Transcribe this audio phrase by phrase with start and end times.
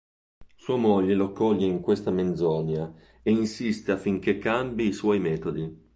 [0.55, 5.79] Sua moglie lo coglie in questa menzogna e insiste affinché cambi i suoi metodi.